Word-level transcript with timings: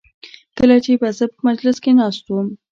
کله 0.57 0.75
چې 0.85 0.91
به 1.01 1.09
زه 1.17 1.25
په 1.33 1.39
مجلس 1.47 1.77
کې 1.83 1.91
ناست 1.99 2.25
وم. 2.27 2.47